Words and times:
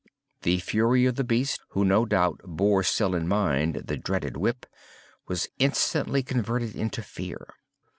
The 0.41 0.57
fury 0.61 1.05
of 1.05 1.13
the 1.15 1.23
beast, 1.23 1.61
who 1.73 1.85
no 1.85 2.07
doubt 2.07 2.41
bore 2.43 2.81
still 2.81 3.13
in 3.13 3.27
mind 3.27 3.83
the 3.85 3.97
dreaded 3.97 4.35
whip, 4.35 4.65
was 5.27 5.47
instantly 5.59 6.23
converted 6.23 6.75
into 6.75 7.03
fear. 7.03 7.45